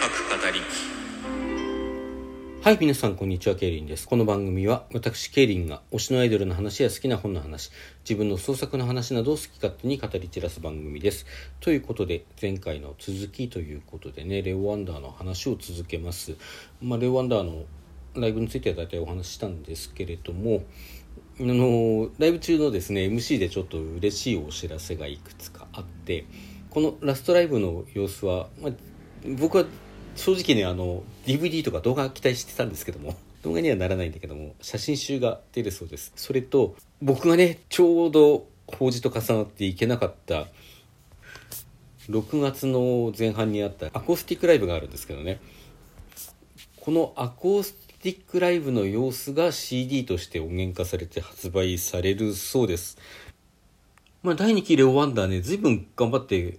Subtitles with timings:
[0.00, 0.62] 各語り
[2.62, 4.08] はい、皆さん、こんにちは、ケイリンです。
[4.08, 7.70] この番組は、私、ケイリンが推しのアイドルの話や好きな本の話、
[8.02, 11.26] 自分の創作の話などを好き勝手に語り散らす番組です。
[11.60, 16.34] ということで、前回の続きということでね、レオ・ワンダーの話を続けます。
[16.80, 17.66] まあ、レオ・ワンダーの
[18.14, 20.62] ライブについては大体お話ししたんですけれども、
[21.38, 26.26] あのライブ中のですね MC でちょっと嬉しいお知らせがいくつかあって
[26.68, 28.72] このラストライブの様子は、まあ、
[29.38, 29.64] 僕は
[30.20, 40.48] 正直ねあの DVD とか動画期待してたんですけども 動画にはならないんだけども写真集が出るそうですそれと僕がねちょうど法事と重なっていけなかった
[42.08, 45.40] 6月の前半にあったアコースティックライブがあるんですけどね
[46.80, 52.96] このアコースティックライブの様子が CD として音源化されて発売されるそうです。
[54.22, 56.58] まあ、第2期レオワンダーね、随分頑張って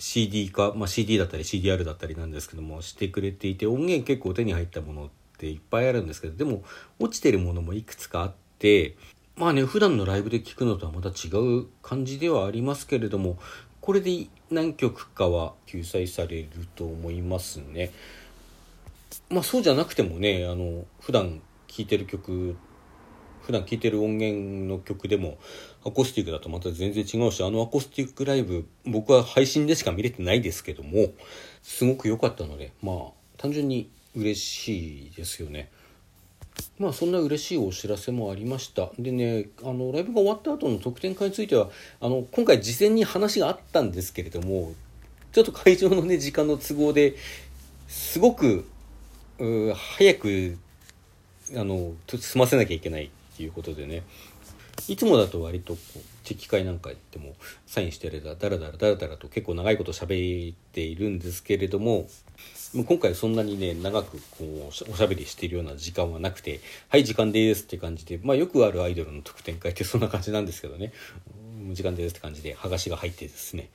[0.00, 6.64] CD 化、まあ、CD だったり CDR だったりなんですけども、してくれていて、音源結構手に入ったものっていっぱいあるんですけど、でも、
[6.98, 8.96] 落ちてるものもいくつかあって、
[9.36, 13.38] まあね、普段のライブで聴くのとはまた違う感じではありますけれども、
[13.80, 17.92] これで何曲かは救済されると思いますね。
[19.28, 22.56] まあそうじゃなくてもねあの普段聴いてる曲
[23.50, 25.36] 普段聴いてる音源の曲でも
[25.84, 31.08] アコースティックだとまた全然違うしあのアコースティックライブ僕は配信でしか見れてないですけども
[31.62, 32.96] すごく良かったのでまあ
[33.36, 35.68] 単純に嬉しいですよね。
[36.78, 41.70] まあそんな嬉しいお知らせもありましたでねあのライブが終わった後の特典会については
[42.00, 44.72] あの今回事前に話があったんですけれども
[45.32, 47.16] ちょっと会場のね時間の都合で
[47.88, 48.68] すごく
[49.38, 50.58] 早く
[51.56, 54.02] あの済ませなきゃいけないっていうことでね。
[54.88, 57.34] いつもだと割とこうチェキ会なんか行っても
[57.66, 62.06] サインしてるだだらだらだらだらと結構長いこと喋っているんですけれども
[62.74, 70.92] もう今回そんなにね長くこうおしゃべりしているような時間はなくて「はい時間です」って感じでまあよくあるアイドルの特典会ってそんな感じなんですけどね
[71.72, 73.70] 「時間です」って感じで剥がしが入ってですね。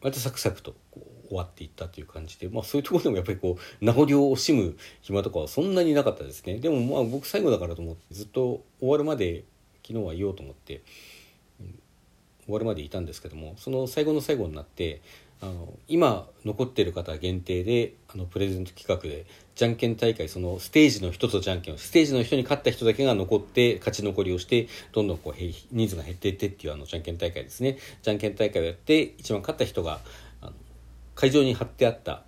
[0.00, 6.58] 割とサクサクとこう終わっていったという感じで、まあ、そういうところでもやっぱりこう名残を惜しむ暇とかはそんなになかったですね。
[6.58, 9.44] でもまあ僕最後だからと思ってずっと終わるまで
[9.86, 10.82] 昨日はいようと思って、
[11.60, 11.78] うん、
[12.46, 15.00] 終わるまでいたんですけどもその最後の最後になって
[15.40, 19.24] あの今残ってる方限定であのプレゼント企画で
[19.54, 25.34] じゃんけん大会そのステージの人とじゃんけんをステージの人に勝った人だけが残って勝ち残りをしてどんどんこう
[25.72, 27.78] 人数が減っていってっていうあのじゃんけん大会ですね。
[28.02, 30.00] じゃんけん大会をやって一番勝った人が
[31.18, 32.22] 会場に貼ってあった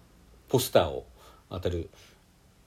[0.48, 1.06] ポスターを
[1.48, 1.90] 当たる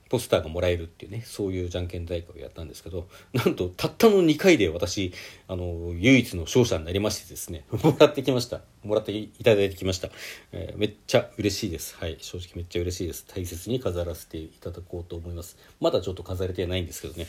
[0.07, 5.11] ポスターがもらえるっていうねそういうじゃんけん大会をやったんですけどなんとたったの2回で私
[5.49, 8.61] あの唯一の勝者になりましてですね もらってきました。
[8.85, 10.11] もらっていただいてきました、
[10.53, 11.95] えー、めっちゃ嬉しいです。
[11.97, 12.17] はい。
[12.21, 13.25] 正直めっちゃ嬉しいです。
[13.27, 15.57] 大切に飾らせていただこうと思います。
[15.79, 17.27] まだちょっと飾れてないんですけどね、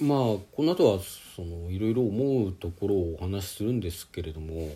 [0.00, 1.00] うん、まあこの後は
[1.36, 4.74] そのいろいろ思うところをお話しするんですけれども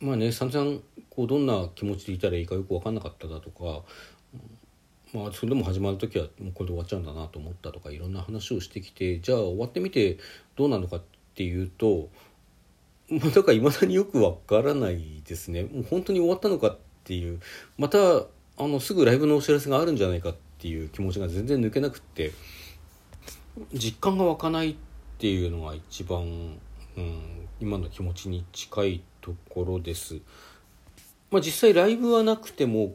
[0.00, 0.80] まあね散々
[1.10, 3.82] こうどんな気持ちでいたらいいかよく分かんなかっただとか
[5.12, 10.18] まあそれでも始まる時はもうこれで終わっちゃうんだなと思ったとかいろんな話をしてきてじゃあ終わってみて
[10.56, 11.02] どうなのかっ
[11.34, 12.08] ていうと
[13.10, 15.64] まあだからいまだによく分からないですね。
[15.64, 17.40] もう本当に終わったのかっていう
[17.76, 18.22] またあ
[18.58, 22.32] のすぐライブのお知らせがあるんじゃないかっていう気持ちが全然抜けなくって
[23.72, 24.76] 実感が湧かないっ
[25.18, 26.20] ていうのが一番、
[26.96, 30.20] うん、今の気持ちに近いところです。
[31.30, 32.94] まあ、実際ライブはなくても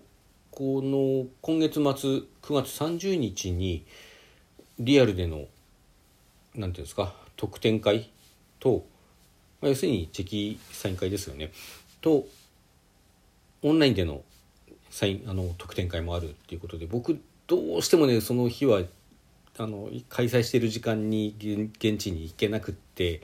[0.52, 3.86] この今月末9月30日に
[4.80, 5.46] リアルでの
[6.54, 8.10] 何ていうんですか特典会
[8.60, 8.86] と、
[9.62, 11.52] まあ、要するにチェキサイン会ですよね
[12.02, 12.26] と
[13.64, 14.22] オンラインでの
[14.90, 18.82] サインあの特典会もあるっていうことで僕どうしてもねその日は
[19.58, 23.22] あの開催している時間に現地に行けなくって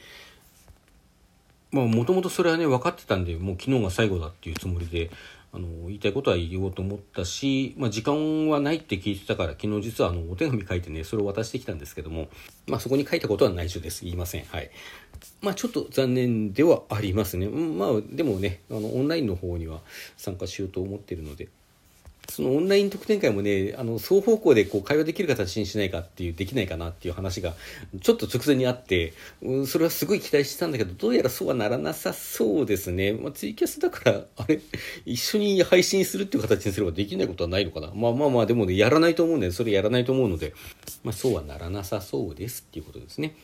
[1.71, 5.09] まあもともとそれはね分かってたんでもう昨日が最後だっていうつもりで
[5.53, 12.29] あの言いたいことは言おうと思ったし、まあ、時間はないって聞いてたから昨日実はあのお手紙書いてねそれを渡してきたんですけども、
[12.67, 14.05] まあ、そこに書いたことは内緒です。
[14.05, 14.45] 言いません。
[14.45, 14.71] はい。
[15.41, 17.49] まあちょっと残念ではありますね。
[17.49, 19.81] まあでもねあのオンラインの方には
[20.15, 21.49] 参加しようと思ってるので
[22.29, 27.55] そのオンライン特典会もねあの双方向でこう会話できる形にしないかっていうできないかなっていう話が
[28.01, 34.61] ちょっと直前にあって、うん、それはすごい期待してたんだけどどうやらそうはならなさそうですね、まあ、ツイキャスだからあれ？
[35.05, 37.91] 一緒に配信するっていう形にすればできないことはないのかな？
[37.93, 40.53] まあまあまあでもねやらないと思うんでそれやらないと思うので、
[41.03, 43.35] まあ、そうはならなさそうですっていうことですね。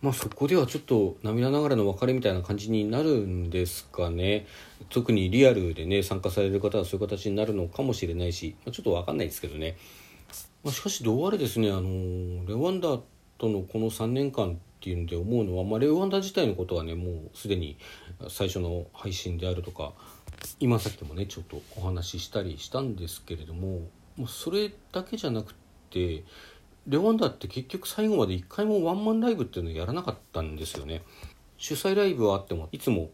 [0.00, 4.46] まあそこではちょっと涙ながらの別れみたいな感じになるんですかね。
[4.90, 9.76] 特にリアルでね参加される方はそういう形になるのかもしれないし、まあ、ちょっと分かんないですけどね、
[10.62, 12.98] まあ、しかしどうあれですねあのレワンダ
[13.38, 17.76] とのこの3年間っていうので思うのは、まあ、レワンダ自体のことはねもうすでに
[18.28, 19.92] 最初の配信であるとか
[20.60, 23.80] 今さっきもねちょっとお話ししたりしたんですけれども、
[24.16, 25.54] まあ、それだけじゃなく
[25.90, 26.22] て
[26.88, 31.02] レワンダって結局最後まで一回もワンマンライブっていうのをやらなかったんですよね。
[31.58, 33.10] 主催ライブはあってもいつも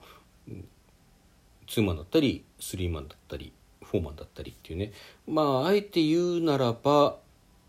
[1.66, 4.92] ツーマンだったりスリーマンだったりフォーマンだったりっていうね。
[5.26, 7.16] まああえて言うならば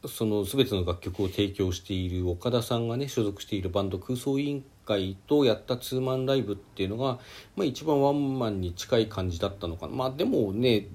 [0.08, 7.20] その全ての楽曲を提供している岡田さんがね所属しているバンド空想委員会とやったツーマンライブっていうのが、
[7.56, 9.94] まあ、一番ワンマンに近い感じだったのかな。
[9.94, 10.88] まあでもね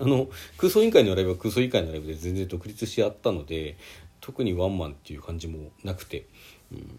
[0.00, 3.76] あの空想委員会のライブは空想委員会のライブで全然独立してあったので
[4.22, 6.26] 特にワンマンっていう感じもなくて、
[6.72, 6.98] うん、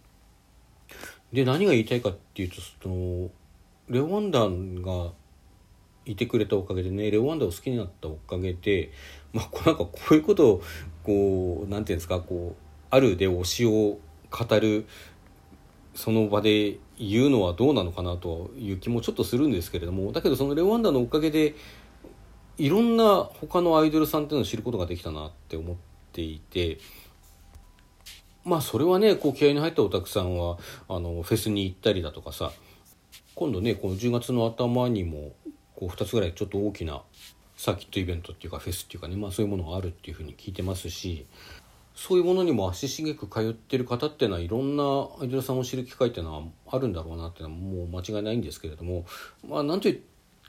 [1.31, 3.29] で何が言いたいかっていうとその
[3.89, 5.11] レオワンダーが
[6.05, 8.91] いてくれたおかげでねレオワンダーを好きになったおかげで
[9.31, 10.61] まあなんかこういうことを
[11.03, 13.97] こうなんていうんですかこうあるで推しを
[14.29, 14.85] 語る
[15.95, 21.55] その場で言うのはどうなのかなという気もちょっとするんですけれどもだけどそのレオワンダーのおかげで
[22.57, 25.75] いろんな他のアイドルさんっていうのを知ることができたなって思っ
[26.11, 26.79] ていて
[28.45, 30.57] まあそれはねこう気合いに入ったお客さんは
[30.89, 32.51] あのフェスに行ったりだとかさ
[33.35, 35.33] 今度ねこの10月の頭にも
[35.75, 37.01] こう2つぐらいちょっと大きな
[37.57, 41.25] サーキットイベントっていうかフェスっていうかね、まあ、そういうものがあるっていうふうに聞いてますし
[41.95, 44.83] そういうものにも足しげく通ってる方っていうのはいろんな
[45.21, 49.05] アイドルさんを知る機会っていうのはあるんだろうなっていうのはもう間違いないんですけれども
[49.47, 50.01] まあなんという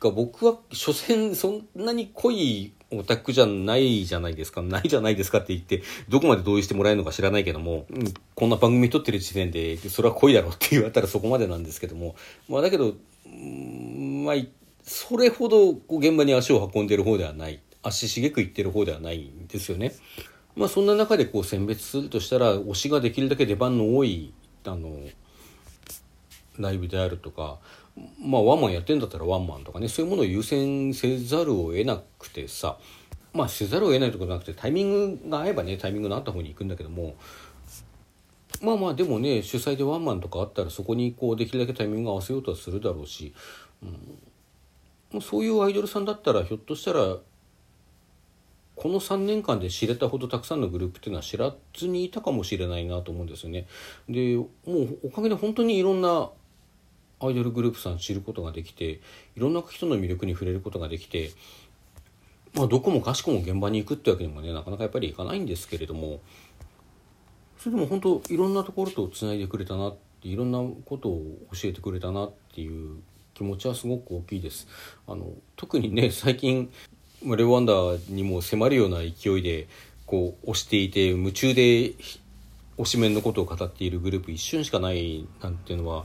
[0.04, 4.62] か僕は所詮そんなに濃いオタクじゃないじゃないですか。
[4.62, 12.14] ないじゃないですかって言って、どこまで同意してもらえるのか知らないけども、うん、こんな番組撮ってる時点で、それは濃いだろうって言われたらそこまでなんですけども、
[12.48, 12.94] まあだけど、
[13.26, 14.36] まあ、
[14.82, 17.60] それほどこう現場に足を運んでる方ではない。
[17.82, 19.92] 足しげく行ってる方ではないんですよね。
[20.56, 24.32] まあそんな中でこう選別するとしたら、推しができるだけ出番の多い、
[24.64, 24.98] あの、
[26.58, 27.58] ライブであるとか、
[28.20, 32.78] まあワンマンやってんだったらワンマンとかねそういうものを優先せざるを得なくてさ
[33.32, 37.14] まあせざるを得ないところじゃなくてタイミングが合えばねタイミングのあった方に行くんだけども
[38.62, 43.34] まあまあでもね主催でワンマンとかあったらそこにこうできるだけタイミング合わせようとはするだろうし、
[45.12, 47.16] うん、そういうアイドルさんだったらひょっとしたら
[48.76, 53.66] この3年間で知れたほどたくさんのグループっていうのは知らずにいたかもしれないなと思うんですよね。
[54.08, 56.30] でもうおかげで本当にいろんな
[57.20, 59.00] アイドルグループさん知ることができてい
[59.36, 61.30] ろんな人の魅力に触れることができて、
[62.54, 66.20] まあ、どこもかしこも現場に行くってわけにもねなかなかやっぱりいかないんですけれども
[67.58, 71.22] それでも本当いろんなところとつないでくれたなっていろんなことを
[71.52, 72.98] 教えてくれたなっていう
[73.32, 74.68] 気持ちはすごく大きいです。
[75.08, 76.70] あの特にね最近
[77.24, 79.66] レオワンダーにも迫るような勢いで
[80.06, 81.94] こう推していて夢中で
[82.76, 86.04] 推しメンのことを語っているグループ一瞬しかないなんていうのは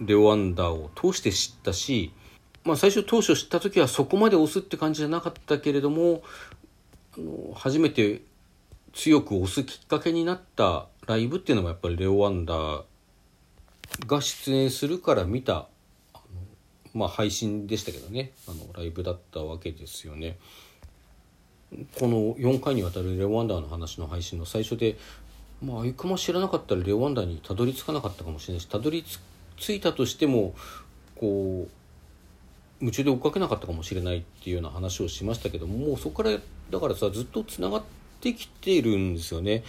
[0.00, 2.12] レオ・アンダーを通して知ったし、
[2.64, 6.22] まあ、最初当初知った時はそこまで押すって感じじゃなかったけれども
[7.16, 8.22] あの初めて
[8.92, 12.82] 強く押すきっかけになったライブっていうのもやっぱりレオ・アンダー
[14.06, 15.58] が出演するから見たあ
[16.14, 16.20] の、
[16.94, 20.38] まあ、配信でしたけどねあのライブだったわけですよね。
[22.00, 24.96] この4回にわたるレオ・ワンダーの話の配信の最初で
[25.62, 29.18] まあ、あゆくも知らなかったらレオ・ワンダーにたどり着かなかったかもしれないしたどり着
[29.60, 30.54] ついたとしても
[31.16, 31.70] こう
[32.80, 36.38] 夢中で追っかけなかったかもしれないっていうような話をしましたけどももうそこから
[36.70, 37.82] だからさずっとつながっ
[38.20, 39.62] てきてるんですよね。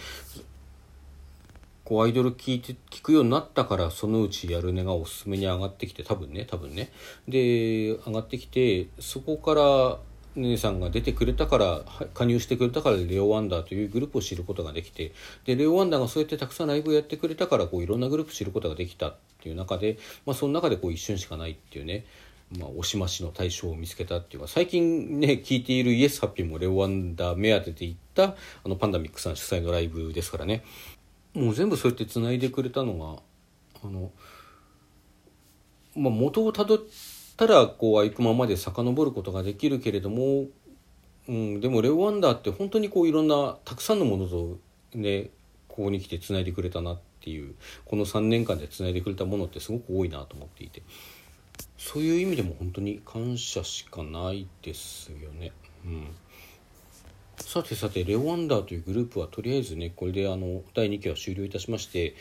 [1.84, 6.90] こうアイドル聞いて聞くようになったからそのうちやる値がおすすめに上がってきて多分ね多分ね
[7.28, 9.98] で上がってきてそこから
[10.36, 11.80] 姉さんが出てくれたから
[12.14, 15.12] 加入してくれたからレオ・ワンダーというグループを知ることができて
[15.44, 22.04] でレオ・ワンダーがそうやってたくさんライブをやってくれたからこういろんなグループ知ることができたっていう中で、まあ、その中でこう一瞬しかないっていうね
[22.58, 28.34] まあ、押し増しの対象を見つけたっていうか最近ね聞いているイエスハッピーもレオ・ワンダー目当てで行ったあ
[28.66, 30.64] のパンダミックさん主催のライブですからね。
[31.34, 33.22] もう全部そうやってつないでくれたのが
[33.82, 34.10] あの、
[35.96, 36.78] まあ、元をたどっ
[37.38, 40.44] たらこう行くままで遡ることができるけれども、
[41.26, 44.58] うん、でもレオ・ワンダーって本当にこういろんなたくさんのものと
[44.94, 45.30] ね
[45.68, 50.82] ここに来てつないでくれたなってていうこの3年間でつないでくれたものってすごく多いなと思っていて
[51.78, 55.52] そういう意味でも本当に感謝しかないですよね。
[55.84, 56.06] うん
[57.38, 62.14] さてさてレオ・ワンダーというグループはとりあえずねこれであの第2期は終了いたしまして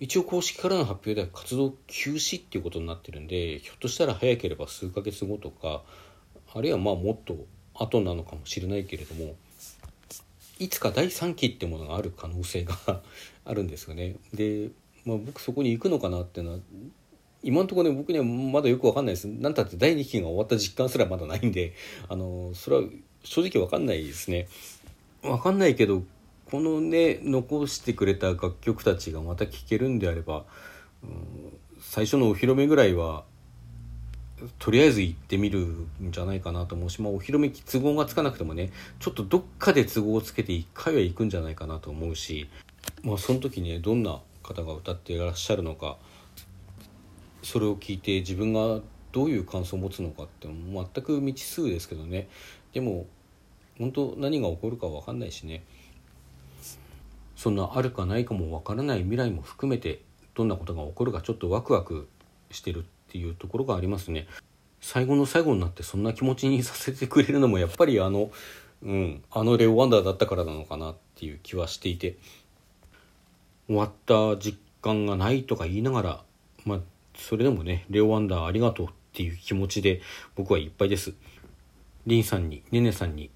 [0.00, 5.82] 一応公式からの発表では活動休止っていうことになってるんでひょっとしたら早ければ数ヶ月後とか
[6.52, 9.34] あるいはまあもっと後なのかもしれないけれども
[10.58, 12.74] いつか第3期ってものがある可能性が
[13.44, 14.16] あるんですよね。
[14.32, 14.70] で、
[15.04, 16.58] まあ、僕そこに行くのかなっていうのは
[17.42, 21.74] 今のところね僕にはまだよく分かんないですなんたって第2期が終わった実感すらまだないんで
[22.08, 22.84] あのそれは
[23.22, 24.48] 正直分かんないですね。
[25.22, 26.02] 分かんないけど
[26.50, 30.44] このね残してくれた楽曲たちがまた聴けるんであれば、
[31.02, 33.24] うん、最初のお披露目ぐらいは
[34.58, 42.48] とりあえず行ってみるんじゃないかなと思うし、まあ、お披露目都合がつかなくてもねちょっとどっかで都合をつけて1回は行くんじゃないかなと思うし、
[43.02, 45.96] まあ、その時ねどんな方が歌っていらっしゃるのか
[47.42, 48.80] それを聞いて自分が
[49.12, 52.26] どういう感想を持つのかって全く未知数ですけどね。
[52.72, 53.06] でも
[53.78, 55.62] 本当何が起こるか分かんないしね。
[57.36, 60.00] そんなあるかないかも分からない未来も含めて
[60.34, 62.08] どんなことが起こるかちょっとワクワク
[62.50, 64.26] してるっていうところがありますね。
[64.80, 68.32] 最後の最後になってそんな気持ちにさせてくれるのもやっぱりあの、
[68.82, 72.16] うん、あのレオ・ワンダーだったからなのかなっていう気はしていて
[73.68, 76.22] 終わった実感がないとか言いながら
[76.64, 76.80] まあ
[77.16, 80.02] それでもねレオ・ワンダーありがとうっていう気持ちで
[80.34, 81.14] 僕はいっぱいです。
[82.06, 83.30] リンさんにねねさんに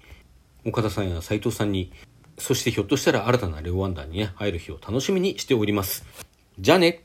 [0.65, 1.93] 岡田さんや斉藤さんに
[2.37, 6.05] そしてひょっとしたら新たなレオワンダーにね、会える日を楽しみにしております。
[6.59, 7.03] じゃあね